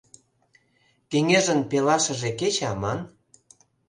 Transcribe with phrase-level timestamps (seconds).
[1.11, 2.99] Кеҥежын пелашыже кече аман.